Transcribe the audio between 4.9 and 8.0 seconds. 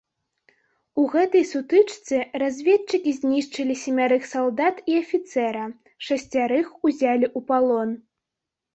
і афіцэра, шасцярых ўзялі ў палон.